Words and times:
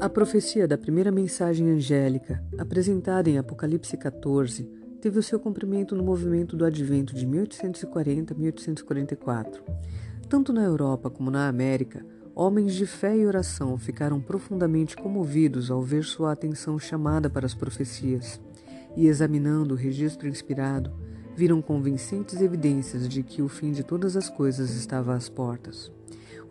A 0.00 0.08
profecia 0.08 0.66
da 0.66 0.76
primeira 0.78 1.12
mensagem 1.12 1.68
angélica, 1.68 2.42
apresentada 2.56 3.28
em 3.28 3.36
Apocalipse 3.36 3.98
14, 3.98 4.66
teve 4.98 5.18
o 5.18 5.22
seu 5.22 5.38
cumprimento 5.38 5.94
no 5.94 6.02
movimento 6.02 6.56
do 6.56 6.64
Advento 6.64 7.14
de 7.14 7.26
1840-1844. 7.26 9.60
Tanto 10.26 10.54
na 10.54 10.64
Europa 10.64 11.10
como 11.10 11.30
na 11.30 11.48
América, 11.48 12.02
homens 12.34 12.72
de 12.72 12.86
fé 12.86 13.14
e 13.14 13.26
oração 13.26 13.76
ficaram 13.76 14.22
profundamente 14.22 14.96
comovidos 14.96 15.70
ao 15.70 15.82
ver 15.82 16.04
sua 16.04 16.32
atenção 16.32 16.78
chamada 16.78 17.28
para 17.28 17.44
as 17.44 17.52
profecias 17.52 18.40
e, 18.96 19.06
examinando 19.06 19.74
o 19.74 19.76
registro 19.76 20.26
inspirado, 20.26 20.90
viram 21.36 21.60
convincentes 21.60 22.40
evidências 22.40 23.06
de 23.06 23.22
que 23.22 23.42
o 23.42 23.48
fim 23.48 23.70
de 23.70 23.84
todas 23.84 24.16
as 24.16 24.30
coisas 24.30 24.70
estava 24.70 25.14
às 25.14 25.28
portas. 25.28 25.92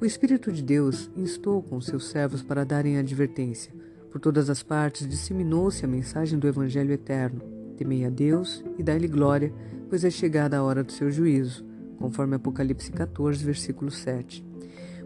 O 0.01 0.05
Espírito 0.05 0.49
de 0.49 0.63
Deus 0.63 1.11
instou 1.13 1.61
com 1.61 1.81
seus 1.81 2.07
servos 2.07 2.41
para 2.41 2.63
darem 2.63 2.97
advertência. 2.97 3.73
Por 4.09 4.21
todas 4.21 4.49
as 4.49 4.63
partes 4.63 5.05
disseminou-se 5.05 5.83
a 5.83 5.89
mensagem 5.89 6.39
do 6.39 6.47
Evangelho 6.47 6.93
eterno. 6.93 7.41
Temei 7.75 8.05
a 8.05 8.09
Deus 8.09 8.63
e 8.77 8.83
dai-lhe 8.83 9.09
glória, 9.09 9.53
pois 9.89 10.05
é 10.05 10.09
chegada 10.09 10.57
a 10.57 10.63
hora 10.63 10.85
do 10.85 10.93
seu 10.93 11.11
juízo, 11.11 11.65
conforme 11.97 12.37
Apocalipse 12.37 12.89
14, 12.93 13.43
versículo 13.43 13.91
7. 13.91 14.41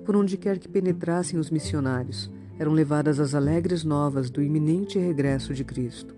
Por 0.05 0.15
onde 0.15 0.37
quer 0.37 0.59
que 0.59 0.69
penetrassem 0.69 1.39
os 1.39 1.49
missionários, 1.49 2.29
eram 2.59 2.71
levadas 2.71 3.19
as 3.19 3.33
alegres 3.33 3.83
novas 3.83 4.29
do 4.29 4.43
iminente 4.43 4.99
regresso 4.99 5.55
de 5.55 5.63
Cristo. 5.63 6.13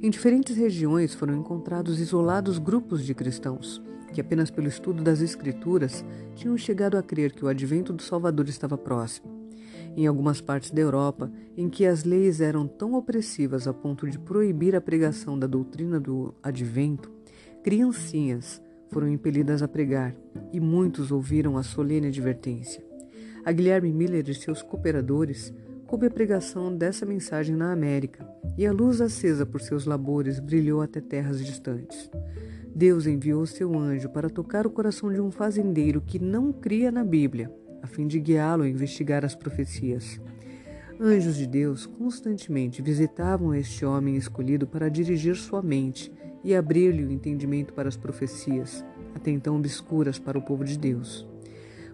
Em 0.00 0.08
diferentes 0.08 0.56
regiões 0.56 1.12
foram 1.12 1.34
encontrados 1.34 1.98
isolados 1.98 2.58
grupos 2.58 3.04
de 3.04 3.14
cristãos 3.14 3.82
que 4.12 4.20
apenas 4.20 4.50
pelo 4.50 4.68
estudo 4.68 5.02
das 5.02 5.20
Escrituras 5.20 6.04
tinham 6.34 6.56
chegado 6.56 6.96
a 6.96 7.02
crer 7.02 7.32
que 7.32 7.44
o 7.44 7.48
advento 7.48 7.92
do 7.92 8.02
Salvador 8.02 8.48
estava 8.48 8.76
próximo. 8.76 9.42
Em 9.96 10.06
algumas 10.06 10.40
partes 10.40 10.70
da 10.70 10.80
Europa, 10.80 11.30
em 11.56 11.68
que 11.68 11.84
as 11.84 12.04
leis 12.04 12.40
eram 12.40 12.66
tão 12.66 12.94
opressivas 12.94 13.66
a 13.66 13.74
ponto 13.74 14.08
de 14.08 14.18
proibir 14.18 14.74
a 14.74 14.80
pregação 14.80 15.38
da 15.38 15.46
doutrina 15.46 16.00
do 16.00 16.34
advento, 16.42 17.10
criancinhas 17.62 18.62
foram 18.88 19.08
impelidas 19.08 19.62
a 19.62 19.68
pregar 19.68 20.14
e 20.52 20.60
muitos 20.60 21.10
ouviram 21.10 21.56
a 21.56 21.62
solene 21.62 22.08
advertência. 22.08 22.84
A 23.44 23.50
Guilherme 23.50 23.92
Miller 23.92 24.28
e 24.28 24.34
seus 24.34 24.62
cooperadores 24.62 25.52
coube 25.92 26.06
a 26.06 26.10
pregação 26.10 26.74
dessa 26.74 27.04
mensagem 27.04 27.54
na 27.54 27.70
América 27.70 28.26
e 28.56 28.66
a 28.66 28.72
luz 28.72 29.02
acesa 29.02 29.44
por 29.44 29.60
seus 29.60 29.84
labores 29.84 30.40
brilhou 30.40 30.80
até 30.80 31.02
terras 31.02 31.44
distantes. 31.44 32.10
Deus 32.74 33.06
enviou 33.06 33.44
seu 33.44 33.78
anjo 33.78 34.08
para 34.08 34.30
tocar 34.30 34.66
o 34.66 34.70
coração 34.70 35.12
de 35.12 35.20
um 35.20 35.30
fazendeiro 35.30 36.00
que 36.00 36.18
não 36.18 36.50
cria 36.50 36.90
na 36.90 37.04
Bíblia, 37.04 37.54
a 37.82 37.86
fim 37.86 38.06
de 38.06 38.18
guiá-lo 38.18 38.62
a 38.62 38.68
investigar 38.70 39.22
as 39.22 39.34
profecias. 39.34 40.18
Anjos 40.98 41.36
de 41.36 41.46
Deus 41.46 41.84
constantemente 41.84 42.80
visitavam 42.80 43.54
este 43.54 43.84
homem 43.84 44.16
escolhido 44.16 44.66
para 44.66 44.88
dirigir 44.88 45.36
sua 45.36 45.60
mente 45.60 46.10
e 46.42 46.54
abrir-lhe 46.54 47.04
o 47.04 47.12
entendimento 47.12 47.74
para 47.74 47.90
as 47.90 47.98
profecias, 47.98 48.82
até 49.14 49.30
então 49.30 49.58
obscuras 49.58 50.18
para 50.18 50.38
o 50.38 50.42
povo 50.42 50.64
de 50.64 50.78
Deus. 50.78 51.28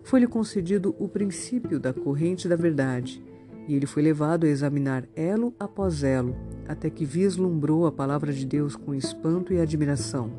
Foi-lhe 0.05 0.29
concedido 0.29 0.95
o 1.01 1.09
princípio 1.09 1.81
da 1.81 1.93
corrente 1.93 2.47
da 2.47 2.55
verdade, 2.55 3.21
e 3.69 3.75
ele 3.75 3.87
foi 3.87 4.03
levado 4.03 4.47
a 4.47 4.49
examinar 4.49 5.05
elo 5.15 5.55
após 5.61 6.03
elo, 6.03 6.35
até 6.67 6.89
que 6.89 7.05
vislumbrou 7.05 7.87
a 7.87 7.93
palavra 7.93 8.33
de 8.33 8.47
Deus 8.47 8.75
com 8.75 8.95
espanto 8.95 9.53
e 9.53 9.61
admiração. 9.61 10.33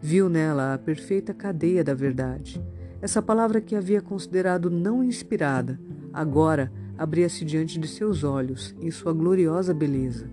Viu 0.00 0.28
nela 0.28 0.74
a 0.74 0.78
perfeita 0.78 1.32
cadeia 1.32 1.84
da 1.84 1.94
verdade. 1.94 2.62
Essa 3.00 3.22
palavra 3.22 3.60
que 3.60 3.76
havia 3.76 4.02
considerado 4.02 4.68
não 4.68 5.04
inspirada, 5.04 5.78
agora 6.12 6.72
abria-se 6.96 7.44
diante 7.44 7.78
de 7.78 7.86
seus 7.86 8.24
olhos, 8.24 8.74
em 8.80 8.90
sua 8.90 9.12
gloriosa 9.12 9.72
beleza. 9.72 10.28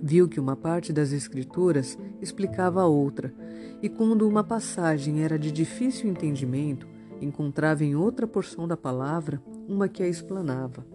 Viu 0.00 0.28
que 0.28 0.38
uma 0.38 0.54
parte 0.54 0.92
das 0.92 1.12
Escrituras 1.12 1.98
explicava 2.20 2.82
a 2.82 2.86
outra, 2.86 3.34
e 3.82 3.88
quando 3.88 4.28
uma 4.28 4.44
passagem 4.44 5.24
era 5.24 5.36
de 5.36 5.50
difícil 5.50 6.08
entendimento, 6.08 6.86
encontrava 7.20 7.84
em 7.84 7.96
outra 7.96 8.26
porção 8.26 8.66
da 8.68 8.76
palavra 8.76 9.42
uma 9.68 9.88
que 9.88 10.02
a 10.02 10.08
explanava. 10.08 10.91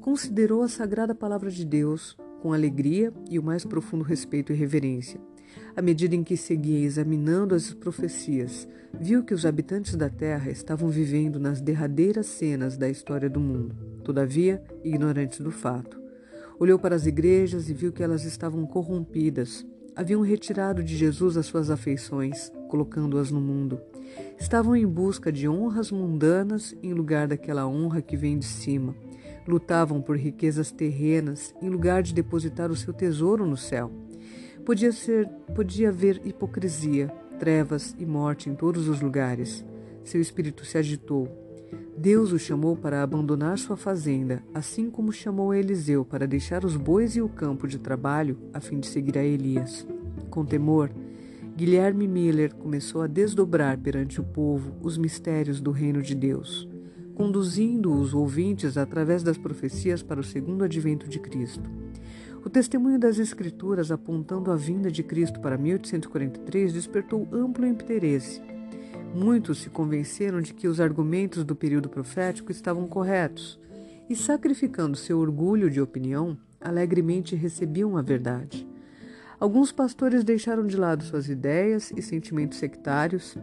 Considerou 0.00 0.62
a 0.62 0.68
sagrada 0.68 1.14
palavra 1.14 1.50
de 1.50 1.64
Deus 1.64 2.16
com 2.40 2.52
alegria 2.52 3.12
e 3.28 3.38
o 3.38 3.42
mais 3.42 3.64
profundo 3.64 4.04
respeito 4.04 4.52
e 4.52 4.56
reverência. 4.56 5.20
À 5.76 5.82
medida 5.82 6.14
em 6.14 6.22
que 6.22 6.36
seguia 6.36 6.84
examinando 6.84 7.54
as 7.54 7.72
profecias, 7.72 8.68
viu 8.98 9.24
que 9.24 9.34
os 9.34 9.44
habitantes 9.44 9.94
da 9.96 10.08
terra 10.08 10.50
estavam 10.50 10.88
vivendo 10.88 11.38
nas 11.38 11.60
derradeiras 11.60 12.26
cenas 12.26 12.76
da 12.76 12.88
história 12.88 13.28
do 13.28 13.40
mundo, 13.40 13.74
todavia 14.04 14.62
ignorantes 14.84 15.40
do 15.40 15.50
fato. 15.50 16.00
Olhou 16.58 16.78
para 16.78 16.96
as 16.96 17.06
igrejas 17.06 17.68
e 17.68 17.74
viu 17.74 17.92
que 17.92 18.02
elas 18.02 18.24
estavam 18.24 18.66
corrompidas. 18.66 19.64
Haviam 19.94 20.20
retirado 20.20 20.82
de 20.82 20.96
Jesus 20.96 21.36
as 21.36 21.46
suas 21.46 21.70
afeições, 21.70 22.52
colocando-as 22.68 23.30
no 23.30 23.40
mundo. 23.40 23.80
Estavam 24.38 24.76
em 24.76 24.86
busca 24.86 25.32
de 25.32 25.48
honras 25.48 25.90
mundanas 25.90 26.74
em 26.82 26.92
lugar 26.92 27.26
daquela 27.26 27.66
honra 27.66 28.00
que 28.00 28.16
vem 28.16 28.38
de 28.38 28.46
cima. 28.46 28.94
Lutavam 29.46 30.00
por 30.00 30.16
riquezas 30.16 30.70
terrenas 30.70 31.54
em 31.60 31.68
lugar 31.68 32.02
de 32.02 32.14
depositar 32.14 32.70
o 32.70 32.76
seu 32.76 32.92
tesouro 32.92 33.46
no 33.46 33.56
céu. 33.56 33.90
Podia 34.64 34.92
ser, 34.92 35.26
podia 35.54 35.88
haver 35.88 36.20
hipocrisia, 36.24 37.08
trevas 37.38 37.96
e 37.98 38.04
morte 38.04 38.50
em 38.50 38.54
todos 38.54 38.88
os 38.88 39.00
lugares. 39.00 39.64
Seu 40.04 40.20
espírito 40.20 40.64
se 40.64 40.76
agitou. 40.76 41.28
Deus 41.96 42.32
o 42.32 42.38
chamou 42.38 42.76
para 42.76 43.02
abandonar 43.02 43.58
sua 43.58 43.76
fazenda, 43.76 44.42
assim 44.54 44.88
como 44.88 45.12
chamou 45.12 45.52
Eliseu 45.52 46.04
para 46.04 46.26
deixar 46.26 46.64
os 46.64 46.76
bois 46.76 47.16
e 47.16 47.20
o 47.20 47.28
campo 47.28 47.66
de 47.66 47.78
trabalho 47.78 48.38
a 48.52 48.60
fim 48.60 48.78
de 48.78 48.86
seguir 48.86 49.18
a 49.18 49.24
Elias. 49.24 49.86
Com 50.30 50.44
temor, 50.44 50.90
Guilherme 51.58 52.06
Miller 52.06 52.54
começou 52.54 53.02
a 53.02 53.08
desdobrar 53.08 53.76
perante 53.78 54.20
o 54.20 54.24
povo 54.24 54.76
os 54.80 54.96
mistérios 54.96 55.60
do 55.60 55.72
reino 55.72 56.00
de 56.00 56.14
Deus, 56.14 56.68
conduzindo 57.16 57.92
os 57.92 58.14
ouvintes 58.14 58.78
através 58.78 59.24
das 59.24 59.36
profecias 59.36 60.00
para 60.00 60.20
o 60.20 60.22
segundo 60.22 60.62
advento 60.62 61.08
de 61.08 61.18
Cristo. 61.18 61.68
O 62.44 62.48
testemunho 62.48 62.96
das 62.96 63.18
Escrituras 63.18 63.90
apontando 63.90 64.52
a 64.52 64.56
vinda 64.56 64.88
de 64.88 65.02
Cristo 65.02 65.40
para 65.40 65.58
1843 65.58 66.72
despertou 66.72 67.26
amplo 67.32 67.66
interesse. 67.66 68.40
Muitos 69.12 69.58
se 69.58 69.68
convenceram 69.68 70.40
de 70.40 70.54
que 70.54 70.68
os 70.68 70.80
argumentos 70.80 71.42
do 71.42 71.56
período 71.56 71.88
profético 71.88 72.52
estavam 72.52 72.86
corretos 72.86 73.58
e, 74.08 74.14
sacrificando 74.14 74.96
seu 74.96 75.18
orgulho 75.18 75.68
de 75.68 75.80
opinião, 75.80 76.38
alegremente 76.60 77.34
recebiam 77.34 77.96
a 77.96 78.00
verdade. 78.00 78.64
Alguns 79.40 79.70
pastores 79.70 80.24
deixaram 80.24 80.66
de 80.66 80.76
lado 80.76 81.04
suas 81.04 81.28
ideias 81.28 81.92
e 81.96 82.02
sentimentos 82.02 82.58
sectários, 82.58 83.36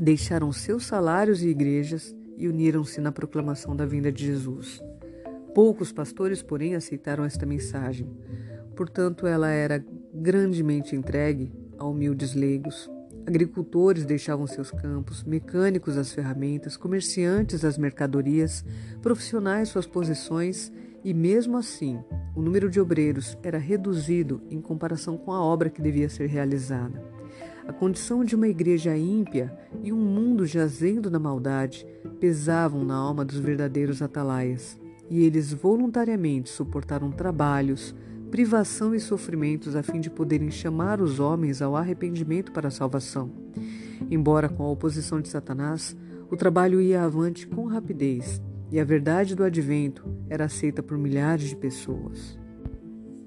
deixaram 0.00 0.50
seus 0.52 0.86
salários 0.86 1.42
e 1.42 1.48
igrejas 1.48 2.16
e 2.38 2.48
uniram-se 2.48 2.98
na 2.98 3.12
proclamação 3.12 3.76
da 3.76 3.84
vinda 3.84 4.10
de 4.10 4.24
Jesus. 4.24 4.80
Poucos 5.54 5.92
pastores, 5.92 6.40
porém, 6.40 6.74
aceitaram 6.74 7.24
esta 7.24 7.44
mensagem. 7.44 8.08
Portanto, 8.74 9.26
ela 9.26 9.50
era 9.50 9.84
grandemente 10.14 10.96
entregue 10.96 11.52
a 11.76 11.84
humildes 11.84 12.34
leigos. 12.34 12.90
Agricultores 13.26 14.06
deixavam 14.06 14.46
seus 14.46 14.70
campos, 14.70 15.24
mecânicos 15.24 15.98
as 15.98 16.10
ferramentas, 16.10 16.74
comerciantes 16.74 17.66
as 17.66 17.76
mercadorias, 17.76 18.64
profissionais 19.02 19.68
suas 19.68 19.86
posições, 19.86 20.72
e 21.04 21.14
mesmo 21.14 21.56
assim, 21.56 21.98
o 22.34 22.42
número 22.42 22.68
de 22.70 22.80
obreiros 22.80 23.38
era 23.42 23.58
reduzido 23.58 24.40
em 24.50 24.60
comparação 24.60 25.16
com 25.16 25.32
a 25.32 25.42
obra 25.42 25.70
que 25.70 25.82
devia 25.82 26.08
ser 26.08 26.26
realizada. 26.26 27.02
A 27.66 27.72
condição 27.72 28.24
de 28.24 28.34
uma 28.34 28.48
igreja 28.48 28.96
ímpia 28.96 29.56
e 29.82 29.92
um 29.92 29.98
mundo 29.98 30.46
jazendo 30.46 31.10
na 31.10 31.18
maldade 31.18 31.86
pesavam 32.18 32.84
na 32.84 32.96
alma 32.96 33.24
dos 33.24 33.38
verdadeiros 33.38 34.00
atalaias 34.00 34.80
e 35.10 35.22
eles 35.22 35.52
voluntariamente 35.52 36.50
suportaram 36.50 37.10
trabalhos, 37.10 37.94
privação 38.30 38.94
e 38.94 39.00
sofrimentos 39.00 39.76
a 39.76 39.82
fim 39.82 40.00
de 40.00 40.10
poderem 40.10 40.50
chamar 40.50 41.00
os 41.00 41.20
homens 41.20 41.62
ao 41.62 41.76
arrependimento 41.76 42.52
para 42.52 42.68
a 42.68 42.70
salvação. 42.70 43.30
Embora 44.10 44.48
com 44.48 44.62
a 44.62 44.70
oposição 44.70 45.20
de 45.20 45.28
Satanás, 45.28 45.96
o 46.30 46.36
trabalho 46.36 46.80
ia 46.80 47.02
avante 47.02 47.46
com 47.46 47.66
rapidez 47.66 48.40
e 48.70 48.78
a 48.78 48.84
verdade 48.84 49.34
do 49.34 49.44
advento 49.44 50.04
era 50.28 50.44
aceita 50.44 50.82
por 50.82 50.98
milhares 50.98 51.48
de 51.48 51.56
pessoas. 51.56 52.38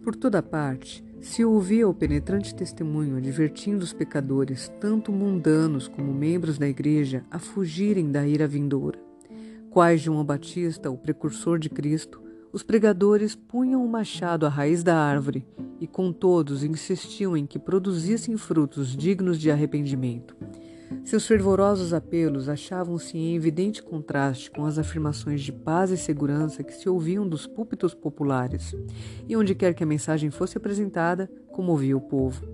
Por 0.04 0.16
toda 0.16 0.42
parte, 0.42 1.04
se 1.20 1.46
ouvia 1.46 1.88
o 1.88 1.94
penetrante 1.94 2.56
testemunho 2.56 3.18
advertindo 3.18 3.84
os 3.84 3.94
pecadores, 3.94 4.72
tanto 4.80 5.12
mundanos 5.12 5.88
como 5.88 6.14
membros 6.14 6.58
da 6.58 6.68
igreja, 6.68 7.24
a 7.30 7.38
fugirem 7.38 8.12
da 8.12 8.28
ira 8.28 8.48
vindoura 8.48 9.12
quais 9.72 10.02
João 10.02 10.24
Batista, 10.24 10.92
o 10.92 10.98
precursor 10.98 11.58
de 11.58 11.70
Cristo, 11.70 12.22
os 12.52 12.62
pregadores 12.62 13.36
punham 13.36 13.84
o 13.84 13.88
machado 13.88 14.46
à 14.46 14.50
raiz 14.50 14.84
da 14.84 14.98
árvore 14.98 15.48
e 15.80 15.88
com 15.88 16.12
todos 16.12 16.62
insistiam 16.62 17.38
em 17.38 17.46
que 17.46 17.58
produzissem 17.58 18.36
frutos 18.36 18.96
dignos 18.96 19.40
de 19.40 19.50
arrependimento. 19.50 20.36
Seus 21.04 21.26
fervorosos 21.26 21.94
apelos 21.94 22.48
achavam-se 22.48 23.18
em 23.18 23.36
evidente 23.36 23.82
contraste 23.82 24.52
com 24.52 24.66
as 24.66 24.78
afirmações 24.78 25.42
de 25.42 25.52
paz 25.52 25.90
e 25.90 25.98
segurança 25.98 26.64
que 26.64 26.74
se 26.74 26.88
ouviam 26.88 27.28
dos 27.28 27.48
púlpitos 27.48 27.94
populares, 27.94 28.76
e 29.28 29.36
onde 29.36 29.56
quer 29.56 29.74
que 29.74 29.84
a 29.84 29.88
mensagem 29.88 30.30
fosse 30.30 30.58
apresentada, 30.58 31.30
comovia 31.52 31.98
o 31.98 32.02
povo. 32.02 32.46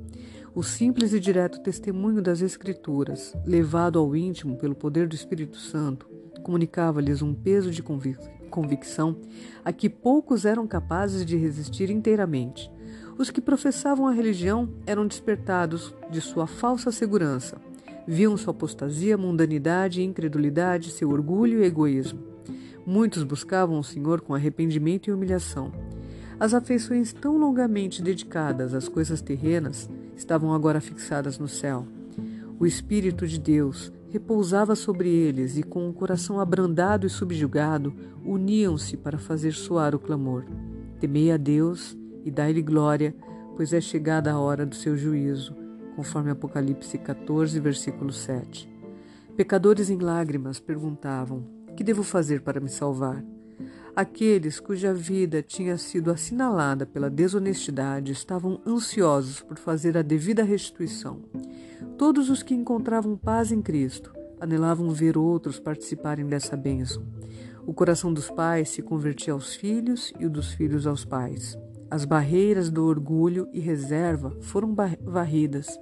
O 0.56 0.63
simples 0.63 1.13
e 1.13 1.19
direto 1.19 1.62
testemunho 1.62 2.22
das 2.22 2.42
Escrituras, 2.42 3.36
levado 3.45 4.00
ao 4.00 4.16
íntimo 4.16 4.57
pelo 4.57 4.74
poder 4.74 5.07
do 5.07 5.16
Espírito 5.16 5.57
Santo, 5.57 6.10
comunicava-lhes 6.42 7.22
um 7.22 7.33
peso 7.33 7.69
de 7.69 7.83
convic 7.83 8.18
convicção 8.50 9.19
a 9.63 9.74
que 9.74 9.90
poucos 9.90 10.45
eram 10.45 10.66
capazes 10.66 11.25
de 11.25 11.36
resistir 11.36 11.90
inteiramente. 11.90 12.72
Os 13.18 13.30
que 13.30 13.42
professavam 13.42 14.07
a 14.07 14.13
religião 14.13 14.69
eram 14.86 15.06
despertados 15.06 15.94
de 16.10 16.22
sua 16.22 16.48
falsa 16.48 16.92
segurança 16.92 17.57
Viam 18.07 18.38
sua 18.38 18.51
apostasia, 18.51 19.18
mundanidade, 19.18 20.01
incredulidade, 20.01 20.92
seu 20.92 21.09
orgulho 21.09 21.62
e 21.62 21.65
egoísmo. 21.65 22.19
Muitos 22.86 23.21
buscavam 23.24 23.77
o 23.77 23.83
Senhor 23.83 24.21
com 24.21 24.33
arrependimento 24.33 25.07
e 25.07 25.12
humilhação. 25.12 25.74
As 26.39 26.54
afeições 26.54 27.12
tão 27.12 27.38
longamente 27.38 28.01
dedicadas 28.01 28.74
às 28.74 28.88
coisas 28.88 29.21
terrenas 29.21 29.89
estavam 30.15 30.54
agora 30.54 30.80
fixadas 30.80 31.38
no 31.38 31.50
céu. 31.50 31.86
O 32.57 32.65
Espírito 32.65 33.27
de 33.27 33.38
Deus 33.38 33.92
repousava 34.09 34.74
sobre 34.74 35.09
eles 35.09 35.57
e, 35.57 35.63
com 35.63 35.89
o 35.89 35.94
coração 35.94 36.39
abrandado 36.39 37.06
e 37.06 37.09
subjugado, 37.09 37.94
uniam-se 38.24 38.95
para 38.95 39.18
fazer 39.18 39.51
soar 39.51 39.94
o 39.94 40.00
clamor: 40.00 40.45
Temei 40.98 41.30
a 41.30 41.36
Deus 41.36 41.98
e 42.24 42.31
dai-lhe 42.31 42.62
glória, 42.62 43.13
pois 43.57 43.74
é 43.74 43.81
chegada 43.81 44.31
a 44.31 44.39
hora 44.39 44.65
do 44.65 44.75
seu 44.75 44.95
juízo 44.95 45.67
conforme 45.97 46.29
Apocalipse 46.29 46.95
14, 46.95 47.59
versículo 47.59 48.13
7. 48.13 48.71
Pecadores 49.35 49.89
em 49.89 49.97
lágrimas 49.97 50.59
perguntavam: 50.59 51.44
Que 51.75 51.83
devo 51.83 52.03
fazer 52.03 52.41
para 52.41 52.59
me 52.59 52.69
salvar? 52.69 53.25
Aqueles 53.95 54.59
cuja 54.59 54.94
vida 54.94 55.41
tinha 55.41 55.75
sido 55.75 56.11
assinalada 56.11 56.85
pela 56.85 57.09
desonestidade 57.09 58.11
estavam 58.11 58.61
ansiosos 58.63 59.41
por 59.41 59.57
fazer 59.57 59.97
a 59.97 60.03
devida 60.03 60.44
restituição. 60.44 61.23
Todos 61.97 62.29
os 62.29 62.44
que 62.44 62.53
encontravam 62.53 63.17
paz 63.17 63.51
em 63.51 63.59
Cristo 63.59 64.13
anelavam 64.39 64.91
ver 64.91 65.17
outros 65.17 65.59
participarem 65.59 66.27
dessa 66.27 66.55
bênção. 66.55 67.03
O 67.65 67.73
coração 67.73 68.13
dos 68.13 68.29
pais 68.29 68.69
se 68.69 68.83
convertia 68.83 69.33
aos 69.33 69.55
filhos 69.55 70.13
e 70.19 70.27
o 70.27 70.29
dos 70.29 70.53
filhos 70.53 70.85
aos 70.85 71.03
pais. 71.03 71.57
As 71.89 72.04
barreiras 72.04 72.69
do 72.69 72.86
orgulho 72.86 73.48
e 73.54 73.60
reserva 73.60 74.36
foram 74.42 74.75
varridas. 75.01 75.80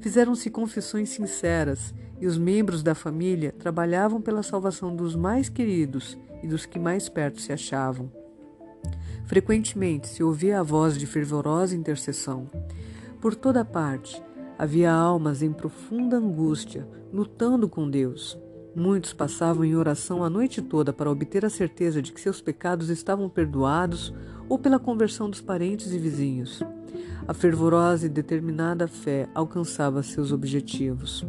Fizeram-se 0.00 0.50
confissões 0.50 1.08
sinceras 1.08 1.94
e 2.20 2.26
os 2.26 2.36
membros 2.36 2.82
da 2.82 2.94
família 2.94 3.52
trabalhavam 3.52 4.20
pela 4.20 4.42
salvação 4.42 4.94
dos 4.94 5.16
mais 5.16 5.48
queridos 5.48 6.18
e 6.42 6.46
dos 6.46 6.66
que 6.66 6.78
mais 6.78 7.08
perto 7.08 7.40
se 7.40 7.52
achavam. 7.52 8.10
Frequentemente 9.24 10.08
se 10.08 10.22
ouvia 10.22 10.60
a 10.60 10.62
voz 10.62 10.96
de 10.96 11.06
fervorosa 11.06 11.74
intercessão. 11.74 12.48
Por 13.20 13.34
toda 13.34 13.64
parte 13.64 14.22
havia 14.58 14.92
almas 14.92 15.42
em 15.42 15.52
profunda 15.52 16.16
angústia, 16.16 16.86
lutando 17.12 17.68
com 17.68 17.90
Deus. 17.90 18.38
Muitos 18.78 19.14
passavam 19.14 19.64
em 19.64 19.74
oração 19.74 20.22
a 20.22 20.28
noite 20.28 20.60
toda 20.60 20.92
para 20.92 21.10
obter 21.10 21.46
a 21.46 21.48
certeza 21.48 22.02
de 22.02 22.12
que 22.12 22.20
seus 22.20 22.42
pecados 22.42 22.90
estavam 22.90 23.26
perdoados 23.26 24.12
ou 24.50 24.58
pela 24.58 24.78
conversão 24.78 25.30
dos 25.30 25.40
parentes 25.40 25.94
e 25.94 25.98
vizinhos. 25.98 26.62
A 27.26 27.32
fervorosa 27.32 28.04
e 28.04 28.10
determinada 28.10 28.86
fé 28.86 29.30
alcançava 29.34 30.02
seus 30.02 30.30
objetivos. 30.30 31.24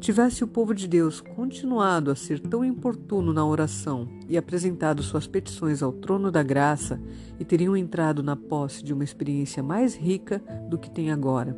Tivesse 0.00 0.42
o 0.42 0.48
povo 0.48 0.74
de 0.74 0.88
Deus 0.88 1.20
continuado 1.20 2.10
a 2.10 2.16
ser 2.16 2.40
tão 2.40 2.64
importuno 2.64 3.30
na 3.30 3.44
oração 3.44 4.08
e 4.26 4.38
apresentado 4.38 5.02
suas 5.02 5.26
petições 5.26 5.82
ao 5.82 5.92
trono 5.92 6.30
da 6.30 6.42
graça, 6.42 6.98
e 7.38 7.44
teriam 7.44 7.76
entrado 7.76 8.22
na 8.22 8.36
posse 8.36 8.82
de 8.82 8.94
uma 8.94 9.04
experiência 9.04 9.62
mais 9.62 9.94
rica 9.94 10.42
do 10.70 10.78
que 10.78 10.88
tem 10.88 11.12
agora. 11.12 11.54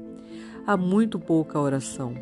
Há 0.67 0.77
muito 0.77 1.17
pouca 1.17 1.61
oração, 1.61 2.13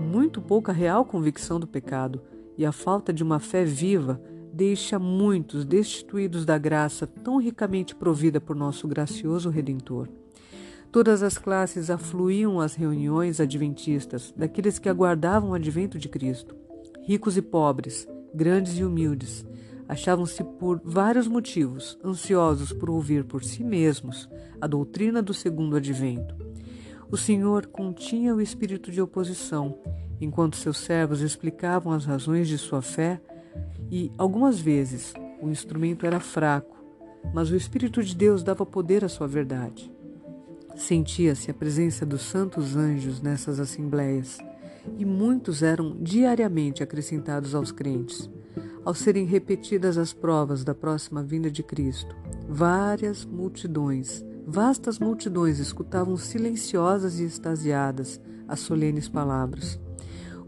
muito 0.00 0.40
pouca 0.40 0.72
real 0.72 1.04
convicção 1.04 1.60
do 1.60 1.68
pecado 1.68 2.20
e 2.56 2.64
a 2.64 2.72
falta 2.72 3.12
de 3.12 3.22
uma 3.22 3.38
fé 3.38 3.64
viva 3.64 4.20
deixa 4.52 4.98
muitos 4.98 5.64
destituídos 5.64 6.44
da 6.44 6.56
graça 6.56 7.06
tão 7.06 7.38
ricamente 7.38 7.94
provida 7.94 8.40
por 8.40 8.54
nosso 8.54 8.86
gracioso 8.86 9.50
Redentor. 9.50 10.08
Todas 10.92 11.24
as 11.24 11.36
classes 11.36 11.90
afluíam 11.90 12.60
às 12.60 12.76
reuniões 12.76 13.40
adventistas 13.40 14.32
daqueles 14.36 14.78
que 14.78 14.88
aguardavam 14.88 15.50
o 15.50 15.54
advento 15.54 15.98
de 15.98 16.08
Cristo. 16.08 16.54
Ricos 17.02 17.36
e 17.36 17.42
pobres, 17.42 18.06
grandes 18.32 18.78
e 18.78 18.84
humildes, 18.84 19.44
achavam-se 19.88 20.44
por 20.44 20.80
vários 20.84 21.26
motivos 21.26 21.98
ansiosos 22.04 22.72
por 22.72 22.88
ouvir 22.88 23.24
por 23.24 23.42
si 23.42 23.64
mesmos 23.64 24.28
a 24.60 24.68
doutrina 24.68 25.20
do 25.20 25.34
segundo 25.34 25.76
advento. 25.76 26.36
O 27.10 27.16
Senhor 27.16 27.66
continha 27.66 28.34
o 28.34 28.40
espírito 28.40 28.90
de 28.90 29.02
oposição 29.02 29.78
enquanto 30.20 30.56
seus 30.56 30.78
servos 30.78 31.20
explicavam 31.20 31.92
as 31.92 32.04
razões 32.04 32.48
de 32.48 32.58
sua 32.58 32.82
fé, 32.82 33.20
e 33.90 34.10
algumas 34.18 34.58
vezes 34.60 35.12
o 35.40 35.48
instrumento 35.48 36.06
era 36.06 36.20
fraco, 36.20 36.74
mas 37.32 37.50
o 37.50 37.56
Espírito 37.56 38.02
de 38.02 38.14
Deus 38.14 38.42
dava 38.42 38.66
poder 38.66 39.04
à 39.04 39.08
sua 39.08 39.26
verdade. 39.26 39.90
Sentia-se 40.74 41.50
a 41.50 41.54
presença 41.54 42.04
dos 42.04 42.22
santos 42.22 42.76
anjos 42.76 43.20
nessas 43.20 43.60
assembleias, 43.60 44.38
e 44.98 45.04
muitos 45.04 45.62
eram 45.62 45.96
diariamente 46.00 46.82
acrescentados 46.82 47.54
aos 47.54 47.72
crentes. 47.72 48.28
Ao 48.84 48.94
serem 48.94 49.24
repetidas 49.24 49.96
as 49.96 50.12
provas 50.12 50.62
da 50.62 50.74
próxima 50.74 51.22
vinda 51.22 51.50
de 51.50 51.62
Cristo, 51.62 52.14
várias 52.48 53.24
multidões, 53.24 54.24
vastas 54.46 54.98
multidões 54.98 55.58
escutavam 55.58 56.16
silenciosas 56.16 57.18
e 57.18 57.24
extasiadas 57.24 58.20
as 58.46 58.60
solenes 58.60 59.08
palavras. 59.08 59.80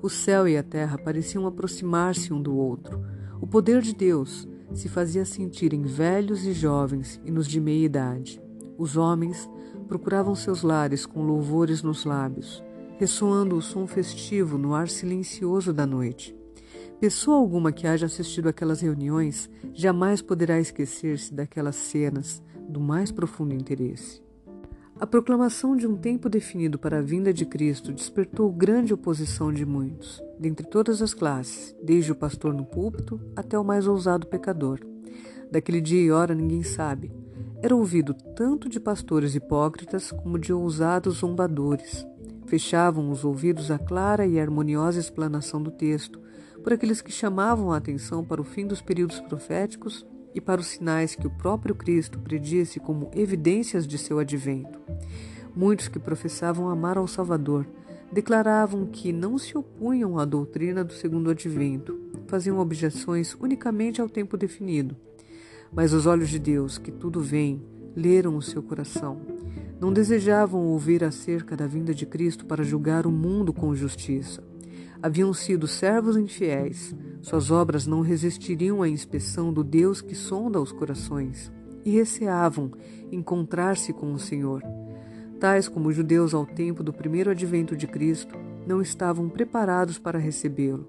O 0.02 0.08
céu 0.10 0.46
e 0.46 0.56
a 0.56 0.62
terra 0.62 0.98
pareciam 0.98 1.46
aproximar-se 1.46 2.32
um 2.32 2.40
do 2.40 2.54
outro. 2.56 3.02
O 3.40 3.46
poder 3.46 3.80
de 3.80 3.94
Deus 3.94 4.46
se 4.72 4.88
fazia 4.88 5.24
sentir 5.24 5.72
em 5.72 5.82
velhos 5.82 6.44
e 6.44 6.52
jovens 6.52 7.20
e 7.24 7.30
nos 7.30 7.46
de 7.46 7.60
meia 7.60 7.84
idade. 7.84 8.40
Os 8.76 8.96
homens 8.96 9.48
procuravam 9.88 10.34
seus 10.34 10.62
lares 10.62 11.06
com 11.06 11.22
louvores 11.22 11.82
nos 11.82 12.04
lábios, 12.04 12.62
ressoando 12.98 13.56
o 13.56 13.62
som 13.62 13.86
festivo 13.86 14.58
no 14.58 14.74
ar 14.74 14.88
silencioso 14.88 15.72
da 15.72 15.86
noite. 15.86 16.36
Pessoa 17.00 17.36
alguma 17.36 17.72
que 17.72 17.86
haja 17.86 18.06
assistido 18.06 18.48
aquelas 18.48 18.80
reuniões 18.80 19.50
jamais 19.72 20.22
poderá 20.22 20.58
esquecer-se 20.58 21.32
daquelas 21.32 21.76
cenas 21.76 22.42
do 22.68 22.80
mais 22.80 23.12
profundo 23.12 23.54
interesse. 23.54 24.25
A 24.98 25.06
proclamação 25.06 25.76
de 25.76 25.86
um 25.86 25.94
tempo 25.94 26.26
definido 26.26 26.78
para 26.78 26.98
a 26.98 27.02
vinda 27.02 27.30
de 27.30 27.44
Cristo 27.44 27.92
despertou 27.92 28.50
grande 28.50 28.94
oposição 28.94 29.52
de 29.52 29.66
muitos, 29.66 30.22
dentre 30.38 30.66
todas 30.66 31.02
as 31.02 31.12
classes, 31.12 31.76
desde 31.82 32.12
o 32.12 32.16
pastor 32.16 32.54
no 32.54 32.64
púlpito 32.64 33.20
até 33.36 33.58
o 33.58 33.64
mais 33.64 33.86
ousado 33.86 34.26
pecador. 34.26 34.80
Daquele 35.52 35.82
dia 35.82 36.00
e 36.00 36.10
hora 36.10 36.34
ninguém 36.34 36.62
sabe. 36.62 37.12
Era 37.62 37.76
ouvido 37.76 38.14
tanto 38.34 38.70
de 38.70 38.80
pastores 38.80 39.34
hipócritas 39.34 40.10
como 40.10 40.38
de 40.38 40.50
ousados 40.50 41.16
zombadores. 41.16 42.06
Fechavam 42.46 43.10
os 43.10 43.22
ouvidos 43.22 43.70
à 43.70 43.78
clara 43.78 44.26
e 44.26 44.40
harmoniosa 44.40 44.98
explanação 44.98 45.62
do 45.62 45.70
texto, 45.70 46.18
por 46.62 46.72
aqueles 46.72 47.02
que 47.02 47.12
chamavam 47.12 47.70
a 47.70 47.76
atenção 47.76 48.24
para 48.24 48.40
o 48.40 48.44
fim 48.44 48.66
dos 48.66 48.80
períodos 48.80 49.20
proféticos 49.20 50.06
e 50.36 50.40
para 50.40 50.60
os 50.60 50.66
sinais 50.66 51.14
que 51.14 51.26
o 51.26 51.30
próprio 51.30 51.74
Cristo 51.74 52.18
predisse 52.18 52.78
como 52.78 53.10
evidências 53.16 53.86
de 53.86 53.96
seu 53.96 54.18
advento. 54.18 54.78
Muitos 55.56 55.88
que 55.88 55.98
professavam 55.98 56.68
amar 56.68 56.98
ao 56.98 57.08
Salvador 57.08 57.66
declaravam 58.12 58.84
que 58.84 59.14
não 59.14 59.38
se 59.38 59.56
opunham 59.56 60.18
à 60.18 60.26
doutrina 60.26 60.84
do 60.84 60.92
segundo 60.92 61.30
advento, 61.30 61.98
faziam 62.26 62.58
objeções 62.58 63.34
unicamente 63.40 63.98
ao 63.98 64.10
tempo 64.10 64.36
definido. 64.36 64.94
Mas 65.72 65.94
os 65.94 66.04
olhos 66.04 66.28
de 66.28 66.38
Deus, 66.38 66.76
que 66.76 66.92
tudo 66.92 67.20
veem, 67.22 67.62
leram 67.96 68.36
o 68.36 68.42
seu 68.42 68.62
coração. 68.62 69.18
Não 69.80 69.90
desejavam 69.90 70.66
ouvir 70.66 71.02
acerca 71.02 71.56
da 71.56 71.66
vinda 71.66 71.94
de 71.94 72.04
Cristo 72.04 72.44
para 72.44 72.62
julgar 72.62 73.06
o 73.06 73.10
mundo 73.10 73.54
com 73.54 73.74
justiça. 73.74 74.45
Haviam 75.06 75.32
sido 75.32 75.68
servos 75.68 76.16
infiéis, 76.16 76.92
suas 77.22 77.52
obras 77.52 77.86
não 77.86 78.00
resistiriam 78.00 78.82
à 78.82 78.88
inspeção 78.88 79.52
do 79.52 79.62
Deus 79.62 80.00
que 80.00 80.16
sonda 80.16 80.60
os 80.60 80.72
corações 80.72 81.52
e 81.84 81.92
receavam 81.92 82.72
encontrar-se 83.12 83.92
com 83.92 84.12
o 84.12 84.18
Senhor. 84.18 84.64
Tais 85.38 85.68
como 85.68 85.90
os 85.90 85.94
judeus 85.94 86.34
ao 86.34 86.44
tempo 86.44 86.82
do 86.82 86.92
primeiro 86.92 87.30
advento 87.30 87.76
de 87.76 87.86
Cristo 87.86 88.34
não 88.66 88.82
estavam 88.82 89.28
preparados 89.28 89.96
para 89.96 90.18
recebê-lo. 90.18 90.88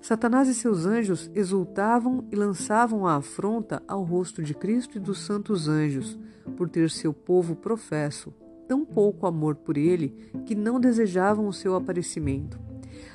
Satanás 0.00 0.48
e 0.48 0.54
seus 0.54 0.86
anjos 0.86 1.30
exultavam 1.34 2.24
e 2.32 2.36
lançavam 2.36 3.06
a 3.06 3.16
afronta 3.16 3.82
ao 3.86 4.02
rosto 4.02 4.42
de 4.42 4.54
Cristo 4.54 4.96
e 4.96 4.98
dos 4.98 5.18
santos 5.18 5.68
anjos, 5.68 6.18
por 6.56 6.66
ter 6.66 6.88
seu 6.88 7.12
povo 7.12 7.54
professo 7.54 8.32
tão 8.66 8.86
pouco 8.86 9.26
amor 9.26 9.54
por 9.56 9.76
ele 9.76 10.16
que 10.46 10.54
não 10.54 10.80
desejavam 10.80 11.46
o 11.46 11.52
seu 11.52 11.74
aparecimento. 11.74 12.69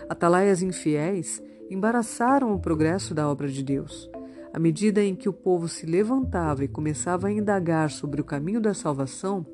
Atalaias 0.08 0.62
infiéis 0.62 1.42
embaraçaram 1.70 2.54
o 2.54 2.60
progresso 2.60 3.14
da 3.14 3.28
obra 3.28 3.48
de 3.48 3.64
Deus. 3.64 4.10
À 4.54 4.60
medida 4.60 5.04
em 5.04 5.16
que 5.16 5.28
o 5.28 5.34
povo 5.34 5.68
se 5.68 5.86
levantava 5.86 6.64
e 6.64 6.68
começava 6.68 7.28
a 7.28 7.32
indagar 7.32 7.90
sobre 7.92 8.22
o 8.22 8.24
caminho 8.24 8.62
da 8.62 8.74
salvação, 8.74 9.46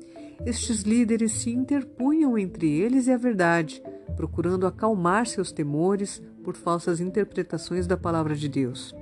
estes 0.44 0.82
líderes 0.82 1.32
se 1.32 1.50
interpunham 1.50 2.36
entre 2.36 2.70
eles 2.70 3.06
e 3.06 3.12
a 3.12 3.16
verdade, 3.16 3.82
procurando 4.16 4.66
acalmar 4.66 5.26
seus 5.26 5.50
temores 5.50 6.22
por 6.44 6.54
falsas 6.54 7.00
interpretações 7.00 7.86
da 7.86 7.96
palavra 7.96 8.34
de 8.34 8.48
Deus. 8.48 8.94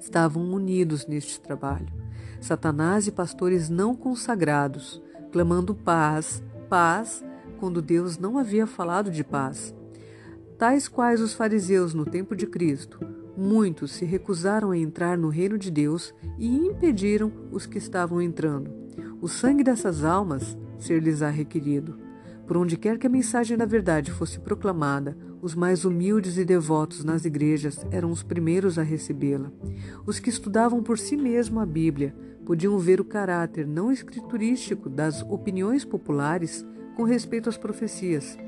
Estavam 0.00 0.42
unidos 0.52 1.06
neste 1.06 1.40
trabalho, 1.40 1.92
Satanás 2.40 3.06
e 3.06 3.12
pastores 3.12 3.70
não 3.70 3.94
consagrados, 3.94 5.00
clamando 5.32 5.74
paz, 5.74 6.42
paz, 6.68 7.24
quando 7.58 7.80
Deus 7.80 8.18
não 8.18 8.36
havia 8.36 8.66
falado 8.66 9.10
de 9.10 9.24
paz. 9.24 9.74
Tais 10.58 10.86
quais 10.86 11.20
os 11.20 11.34
fariseus 11.34 11.94
no 11.94 12.04
tempo 12.04 12.36
de 12.36 12.46
Cristo, 12.46 13.00
muitos 13.36 13.90
se 13.90 14.04
recusaram 14.04 14.70
a 14.70 14.78
entrar 14.78 15.18
no 15.18 15.28
reino 15.28 15.58
de 15.58 15.68
Deus 15.68 16.14
e 16.38 16.46
impediram 16.46 17.32
os 17.50 17.66
que 17.66 17.76
estavam 17.76 18.22
entrando. 18.22 18.70
O 19.20 19.26
sangue 19.26 19.64
dessas 19.64 20.04
almas 20.04 20.56
ser-lhes-á 20.78 21.28
requerido. 21.28 21.98
Por 22.46 22.56
onde 22.56 22.76
quer 22.76 22.98
que 22.98 23.06
a 23.06 23.10
mensagem 23.10 23.56
da 23.56 23.66
verdade 23.66 24.12
fosse 24.12 24.38
proclamada, 24.38 25.16
os 25.42 25.54
mais 25.56 25.84
humildes 25.84 26.38
e 26.38 26.44
devotos 26.44 27.02
nas 27.02 27.24
igrejas 27.24 27.84
eram 27.90 28.12
os 28.12 28.22
primeiros 28.22 28.78
a 28.78 28.82
recebê-la. 28.82 29.50
Os 30.06 30.20
que 30.20 30.30
estudavam 30.30 30.82
por 30.82 30.98
si 30.98 31.16
mesmo 31.16 31.58
a 31.58 31.66
Bíblia 31.66 32.14
podiam 32.46 32.78
ver 32.78 33.00
o 33.00 33.04
caráter 33.04 33.66
não 33.66 33.90
escriturístico 33.90 34.88
das 34.88 35.22
opiniões 35.22 35.84
populares 35.84 36.64
com 36.96 37.02
respeito 37.04 37.48
às 37.48 37.56
profecias. 37.56 38.38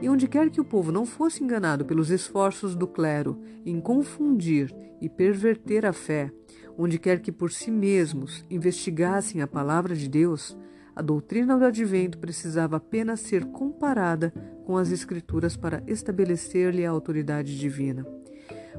E 0.00 0.08
onde 0.08 0.28
quer 0.28 0.50
que 0.50 0.60
o 0.60 0.64
povo 0.64 0.92
não 0.92 1.06
fosse 1.06 1.42
enganado 1.42 1.84
pelos 1.84 2.10
esforços 2.10 2.74
do 2.74 2.86
clero 2.86 3.40
em 3.64 3.80
confundir 3.80 4.74
e 5.00 5.08
perverter 5.08 5.84
a 5.84 5.92
fé, 5.92 6.30
onde 6.76 6.98
quer 6.98 7.20
que 7.20 7.32
por 7.32 7.50
si 7.50 7.70
mesmos 7.70 8.44
investigassem 8.50 9.40
a 9.40 9.46
palavra 9.46 9.94
de 9.94 10.08
Deus, 10.08 10.56
a 10.94 11.02
doutrina 11.02 11.58
do 11.58 11.64
advento 11.64 12.18
precisava 12.18 12.76
apenas 12.76 13.20
ser 13.20 13.44
comparada 13.46 14.32
com 14.64 14.76
as 14.76 14.90
Escrituras 14.90 15.56
para 15.56 15.82
estabelecer-lhe 15.86 16.86
a 16.86 16.90
autoridade 16.90 17.58
divina. 17.58 18.06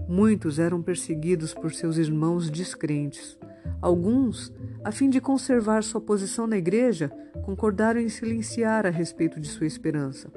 Muitos 0.07 0.59
eram 0.59 0.81
perseguidos 0.81 1.53
por 1.53 1.73
seus 1.73 1.97
irmãos 1.97 2.49
descrentes. 2.49 3.37
Alguns, 3.81 4.51
a 4.83 4.91
fim 4.91 5.09
de 5.09 5.21
conservar 5.21 5.83
sua 5.83 6.01
posição 6.01 6.47
na 6.47 6.57
igreja, 6.57 7.11
concordaram 7.43 7.99
em 7.99 8.09
silenciar 8.09 8.85
a 8.85 8.89
respeito 8.89 9.39
de 9.39 9.47
sua 9.47 9.67
esperança. 9.67 10.31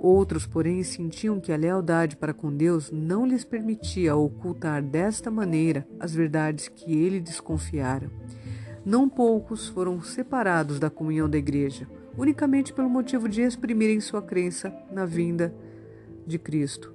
Outros, 0.00 0.46
porém, 0.46 0.82
sentiam 0.82 1.40
que 1.40 1.50
a 1.50 1.56
lealdade 1.56 2.16
para 2.16 2.34
com 2.34 2.54
Deus 2.54 2.90
não 2.90 3.26
lhes 3.26 3.42
permitia 3.42 4.14
ocultar 4.14 4.82
desta 4.82 5.30
maneira 5.30 5.86
as 5.98 6.14
verdades 6.14 6.68
que 6.68 6.92
ele 6.92 7.18
desconfiara. 7.18 8.10
Não 8.84 9.08
poucos 9.08 9.66
foram 9.66 10.02
separados 10.02 10.78
da 10.78 10.90
comunhão 10.90 11.28
da 11.28 11.38
igreja, 11.38 11.88
unicamente 12.18 12.70
pelo 12.72 12.90
motivo 12.90 13.28
de 13.28 13.40
exprimirem 13.40 13.98
sua 13.98 14.20
crença 14.20 14.70
na 14.92 15.06
vinda 15.06 15.54
de 16.26 16.38
Cristo. 16.38 16.92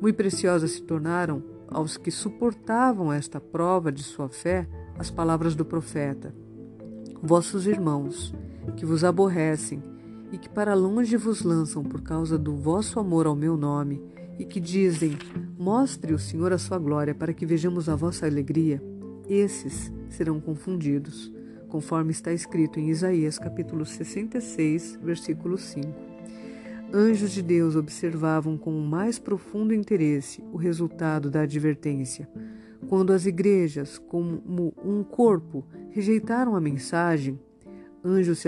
Muito 0.00 0.16
preciosas 0.16 0.70
se 0.70 0.82
tornaram 0.82 1.42
aos 1.68 1.98
que 1.98 2.10
suportavam 2.10 3.12
esta 3.12 3.38
prova 3.38 3.92
de 3.92 4.02
sua 4.02 4.28
fé 4.28 4.66
as 4.98 5.10
palavras 5.10 5.54
do 5.54 5.64
profeta: 5.64 6.34
Vossos 7.22 7.66
irmãos, 7.66 8.34
que 8.76 8.84
vos 8.84 9.04
aborrecem 9.04 9.82
e 10.30 10.38
que 10.38 10.48
para 10.48 10.74
longe 10.74 11.16
vos 11.16 11.42
lançam 11.42 11.82
por 11.82 12.02
causa 12.02 12.36
do 12.36 12.54
vosso 12.54 13.00
amor 13.00 13.26
ao 13.26 13.34
meu 13.34 13.56
nome, 13.56 14.02
e 14.38 14.44
que 14.44 14.60
dizem: 14.60 15.16
Mostre 15.58 16.12
o 16.12 16.18
Senhor 16.18 16.52
a 16.52 16.58
sua 16.58 16.78
glória 16.78 17.14
para 17.14 17.32
que 17.32 17.46
vejamos 17.46 17.88
a 17.88 17.96
vossa 17.96 18.26
alegria 18.26 18.82
esses 19.28 19.92
serão 20.08 20.40
confundidos, 20.40 21.30
conforme 21.68 22.12
está 22.12 22.32
escrito 22.32 22.80
em 22.80 22.88
Isaías 22.88 23.38
capítulo 23.38 23.84
66, 23.84 24.98
versículo 25.02 25.58
5. 25.58 25.86
Anjos 26.94 27.32
de 27.32 27.42
Deus 27.42 27.76
observavam 27.76 28.56
com 28.56 28.74
o 28.74 28.82
mais 28.82 29.18
profundo 29.18 29.74
interesse 29.74 30.42
o 30.50 30.56
resultado 30.56 31.30
da 31.30 31.42
advertência. 31.42 32.26
Quando 32.88 33.12
as 33.12 33.26
igrejas, 33.26 33.98
como 33.98 34.72
um 34.82 35.04
corpo, 35.04 35.66
rejeitaram 35.90 36.56
a 36.56 36.60
mensagem, 36.60 37.38
anjos 38.02 38.42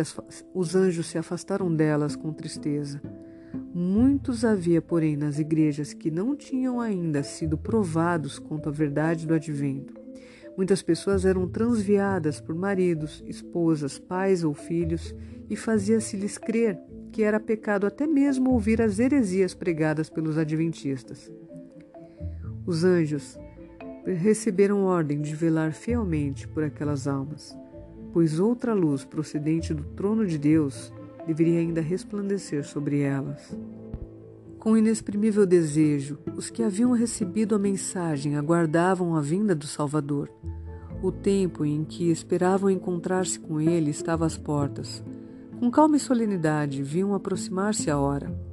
os 0.55 0.75
anjos 0.75 1.07
se 1.07 1.19
afastaram 1.19 1.75
delas 1.75 2.17
com 2.17 2.33
tristeza. 2.33 3.03
Muitos 3.75 4.45
havia, 4.45 4.81
porém, 4.81 5.17
nas 5.17 5.39
igrejas 5.39 5.93
que 5.93 6.11
não 6.11 6.35
tinham 6.35 6.81
ainda 6.81 7.23
sido 7.23 7.59
provados 7.59 8.39
quanto 8.39 8.69
à 8.69 8.73
verdade 8.73 9.27
do 9.27 9.35
advento. 9.35 9.95
Muitas 10.57 10.83
pessoas 10.83 11.25
eram 11.25 11.47
transviadas 11.47 12.41
por 12.41 12.55
maridos, 12.55 13.23
esposas, 13.27 13.99
pais 13.99 14.43
ou 14.43 14.55
filhos 14.55 15.15
e 15.49 15.57
fazia-se-lhes 15.57 16.39
crer 16.39 16.79
que 17.13 17.23
era 17.23 17.41
pecado 17.41 17.87
até 17.87 18.07
mesmo 18.07 18.51
ouvir 18.51 18.81
as 18.81 18.99
heresias 18.99 19.55
pregadas 19.55 20.09
pelos 20.09 20.39
adventistas. 20.39 21.31
Os 22.67 22.85
anjos 22.85 23.39
receberam 24.15 24.85
ordem 24.85 25.21
de 25.21 25.35
velar 25.35 25.73
fielmente 25.73 26.47
por 26.49 26.63
aquelas 26.63 27.07
almas, 27.07 27.57
pois 28.13 28.39
outra 28.41 28.75
luz 28.75 29.05
procedente 29.05 29.73
do 29.73 29.85
trono 29.85 30.27
de 30.27 30.39
Deus 30.39 30.93
deveria 31.27 31.61
ainda 31.61 31.81
resplandecer 31.81 32.65
sobre 32.65 33.01
elas. 33.01 33.57
Com 34.59 34.77
inexprimível 34.77 35.47
desejo, 35.47 36.19
os 36.37 36.51
que 36.51 36.63
haviam 36.63 36.93
recebido 36.93 37.55
a 37.55 37.59
mensagem 37.59 38.37
aguardavam 38.37 39.17
a 39.17 39.21
vinda 39.21 39.55
do 39.55 39.67
Salvador. 39.67 40.31
O 41.03 41.11
tempo 41.11 41.65
em 41.65 41.83
que 41.83 42.11
esperavam 42.11 42.69
encontrar-se 42.69 43.41
com 43.41 43.59
ele 43.59 43.91
estava 43.91 44.27
às 44.27 44.37
portas. 44.37 45.03
Com 45.59 45.71
calma 45.71 45.97
e 45.97 46.01
solenidade 46.01 46.83
viam 46.83 47.15
aproximar-se 47.15 47.91
a 47.91 47.99
hora. 47.99 48.50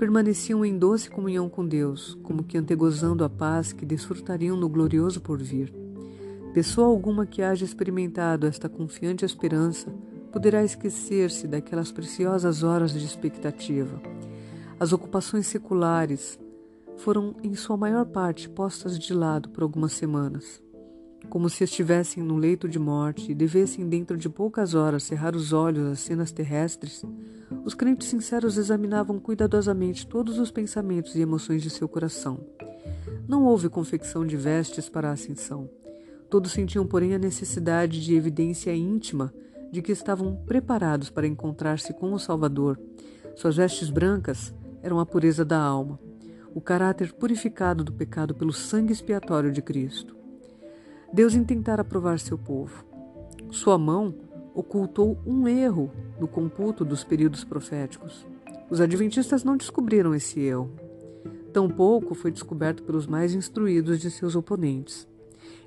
Permaneciam 0.00 0.64
em 0.64 0.76
doce 0.76 1.08
comunhão 1.08 1.48
com 1.48 1.64
Deus, 1.64 2.18
como 2.24 2.42
que 2.42 2.58
antegozando 2.58 3.22
a 3.22 3.30
paz 3.30 3.72
que 3.72 3.86
desfrutariam 3.86 4.56
no 4.56 4.68
glorioso 4.68 5.20
porvir. 5.20 5.72
Pessoa 6.52 6.88
alguma 6.88 7.24
que 7.24 7.40
haja 7.40 7.64
experimentado 7.64 8.48
esta 8.48 8.68
confiante 8.68 9.24
esperança 9.24 9.94
poderá 10.32 10.64
esquecer-se 10.64 11.46
daquelas 11.46 11.92
preciosas 11.92 12.64
horas 12.64 12.92
de 12.92 13.04
expectativa 13.04 14.00
as 14.80 14.94
ocupações 14.94 15.46
seculares 15.46 16.40
foram, 16.96 17.36
em 17.42 17.54
sua 17.54 17.76
maior 17.76 18.06
parte, 18.06 18.48
postas 18.48 18.98
de 18.98 19.12
lado 19.12 19.50
por 19.50 19.62
algumas 19.62 19.92
semanas. 19.92 20.62
Como 21.28 21.48
se 21.48 21.62
estivessem 21.62 22.22
no 22.22 22.36
leito 22.36 22.68
de 22.68 22.78
morte 22.78 23.30
e 23.30 23.34
devessem, 23.34 23.88
dentro 23.88 24.16
de 24.16 24.28
poucas 24.28 24.74
horas, 24.74 25.04
cerrar 25.04 25.36
os 25.36 25.52
olhos 25.52 25.92
às 25.92 26.00
cenas 26.00 26.32
terrestres, 26.32 27.04
os 27.64 27.74
crentes 27.74 28.08
sinceros 28.08 28.56
examinavam 28.56 29.18
cuidadosamente 29.18 30.06
todos 30.06 30.38
os 30.38 30.50
pensamentos 30.50 31.14
e 31.14 31.20
emoções 31.20 31.62
de 31.62 31.70
seu 31.70 31.88
coração. 31.88 32.40
Não 33.28 33.44
houve 33.44 33.68
confecção 33.68 34.26
de 34.26 34.36
vestes 34.36 34.88
para 34.88 35.08
a 35.08 35.12
ascensão. 35.12 35.70
Todos 36.28 36.52
sentiam, 36.52 36.86
porém, 36.86 37.14
a 37.14 37.18
necessidade 37.18 38.00
de 38.02 38.14
evidência 38.14 38.74
íntima 38.74 39.32
de 39.70 39.82
que 39.82 39.92
estavam 39.92 40.34
preparados 40.46 41.10
para 41.10 41.26
encontrar-se 41.26 41.92
com 41.92 42.12
o 42.12 42.18
Salvador. 42.18 42.80
Suas 43.36 43.56
vestes 43.56 43.88
brancas 43.88 44.52
eram 44.82 44.98
a 44.98 45.06
pureza 45.06 45.44
da 45.44 45.60
alma, 45.60 45.98
o 46.54 46.60
caráter 46.60 47.12
purificado 47.12 47.84
do 47.84 47.92
pecado 47.92 48.34
pelo 48.34 48.52
sangue 48.52 48.92
expiatório 48.92 49.52
de 49.52 49.62
Cristo. 49.62 50.19
Deus 51.12 51.34
intentara 51.34 51.82
provar 51.82 52.18
seu 52.18 52.38
povo. 52.38 52.84
Sua 53.50 53.76
mão 53.76 54.14
ocultou 54.54 55.18
um 55.26 55.48
erro 55.48 55.90
no 56.20 56.28
computo 56.28 56.84
dos 56.84 57.02
períodos 57.02 57.42
proféticos. 57.42 58.26
Os 58.70 58.80
adventistas 58.80 59.42
não 59.42 59.56
descobriram 59.56 60.14
esse 60.14 60.40
erro. 60.40 60.70
Tampouco 61.52 62.14
foi 62.14 62.30
descoberto 62.30 62.84
pelos 62.84 63.06
mais 63.06 63.34
instruídos 63.34 63.98
de 63.98 64.10
seus 64.10 64.36
oponentes. 64.36 65.08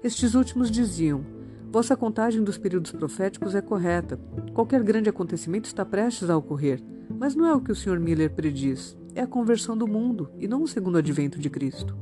Estes 0.01 0.33
últimos 0.33 0.71
diziam: 0.71 1.25
Vossa 1.71 1.97
contagem 1.97 2.41
dos 2.41 2.57
períodos 2.57 2.91
proféticos 2.91 3.53
é 3.53 3.61
correta. 3.61 4.17
Qualquer 4.53 4.81
grande 4.81 5.09
acontecimento 5.09 5.65
está 5.65 5.83
prestes 5.83 6.29
a 6.29 6.37
ocorrer. 6.37 6.81
Mas 7.19 7.35
não 7.35 7.45
é 7.45 7.53
o 7.53 7.59
que 7.59 7.71
o 7.71 7.75
Sr. 7.75 7.99
Miller 7.99 8.33
prediz 8.33 8.97
é 9.15 9.21
a 9.21 9.27
conversão 9.27 9.77
do 9.77 9.87
mundo 9.87 10.29
e 10.39 10.47
não 10.47 10.63
o 10.63 10.67
segundo 10.67 10.97
advento 10.97 11.37
de 11.37 11.49
Cristo. 11.49 11.95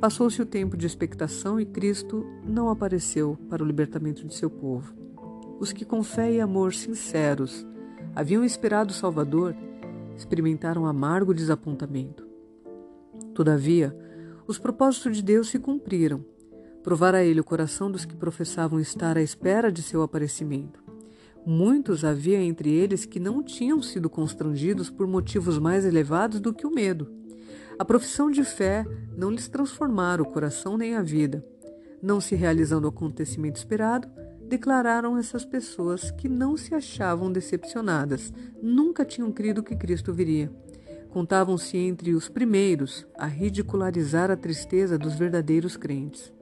Passou-se 0.00 0.42
o 0.42 0.46
tempo 0.46 0.76
de 0.76 0.86
expectação 0.86 1.58
e 1.58 1.64
Cristo 1.64 2.26
não 2.46 2.68
apareceu 2.68 3.38
para 3.48 3.62
o 3.62 3.66
libertamento 3.66 4.26
de 4.26 4.34
seu 4.34 4.50
povo. 4.50 4.94
Os 5.58 5.72
que 5.72 5.86
com 5.86 6.02
fé 6.02 6.30
e 6.30 6.40
amor 6.40 6.74
sinceros 6.74 7.66
haviam 8.14 8.44
esperado 8.44 8.90
o 8.90 8.94
Salvador 8.94 9.56
experimentaram 10.14 10.84
amargo 10.84 11.32
desapontamento. 11.32 12.26
Todavia, 13.34 13.96
os 14.46 14.58
propósitos 14.58 15.16
de 15.16 15.22
Deus 15.22 15.48
se 15.48 15.58
cumpriram. 15.58 16.24
Provara 16.82 17.24
ele 17.24 17.40
o 17.40 17.44
coração 17.44 17.90
dos 17.90 18.04
que 18.04 18.14
professavam 18.14 18.78
estar 18.78 19.16
à 19.16 19.22
espera 19.22 19.72
de 19.72 19.82
seu 19.82 20.02
aparecimento. 20.02 20.84
Muitos 21.44 22.04
havia 22.04 22.40
entre 22.40 22.70
eles 22.70 23.06
que 23.06 23.18
não 23.18 23.42
tinham 23.42 23.80
sido 23.80 24.10
constrangidos 24.10 24.90
por 24.90 25.06
motivos 25.06 25.58
mais 25.58 25.86
elevados 25.86 26.38
do 26.38 26.52
que 26.52 26.66
o 26.66 26.70
medo. 26.70 27.08
A 27.78 27.84
profissão 27.84 28.30
de 28.30 28.42
fé 28.42 28.86
não 29.14 29.30
lhes 29.30 29.48
transformara 29.48 30.22
o 30.22 30.26
coração 30.26 30.78
nem 30.78 30.94
a 30.94 31.02
vida. 31.02 31.44
Não 32.02 32.22
se 32.22 32.34
realizando 32.34 32.86
o 32.86 32.88
acontecimento 32.88 33.56
esperado, 33.56 34.08
declararam 34.48 35.18
essas 35.18 35.44
pessoas 35.44 36.10
que 36.10 36.26
não 36.26 36.56
se 36.56 36.74
achavam 36.74 37.30
decepcionadas, 37.30 38.32
nunca 38.62 39.04
tinham 39.04 39.30
crido 39.30 39.62
que 39.62 39.76
Cristo 39.76 40.10
viria. 40.10 40.50
Contavam-se 41.10 41.76
entre 41.76 42.14
os 42.14 42.30
primeiros 42.30 43.06
a 43.14 43.26
ridicularizar 43.26 44.30
a 44.30 44.36
tristeza 44.36 44.96
dos 44.96 45.14
verdadeiros 45.14 45.76
crentes. 45.76 46.32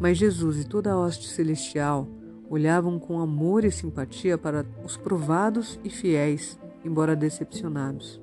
Mas 0.00 0.18
Jesus 0.18 0.60
e 0.60 0.66
toda 0.66 0.90
a 0.90 0.98
hoste 0.98 1.28
celestial 1.28 2.08
olhavam 2.50 2.98
com 2.98 3.20
amor 3.20 3.64
e 3.64 3.70
simpatia 3.70 4.36
para 4.36 4.66
os 4.84 4.96
provados 4.96 5.78
e 5.84 5.90
fiéis, 5.90 6.58
embora 6.84 7.14
decepcionados 7.14 8.20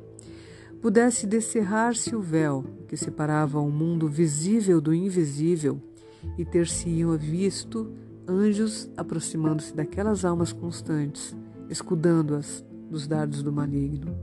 pudesse 0.86 1.26
descerrar-se 1.26 2.16
o 2.16 2.22
véu 2.22 2.64
que 2.88 2.96
separava 2.96 3.60
o 3.60 3.72
mundo 3.72 4.08
visível 4.08 4.80
do 4.80 4.94
invisível 4.94 5.82
e 6.38 6.46
ter-se-iam 6.46 7.18
visto 7.18 7.92
anjos 8.28 8.88
aproximando-se 8.96 9.74
daquelas 9.74 10.24
almas 10.24 10.54
constantes, 10.54 11.36
escudando-as 11.72 12.64
dos 12.88 13.08
dardos 13.08 13.42
do 13.42 13.52
maligno. 13.52 14.16